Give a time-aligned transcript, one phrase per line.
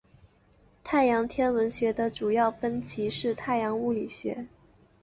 [0.83, 4.47] 太阳天文学的主要分支是太阳物理学。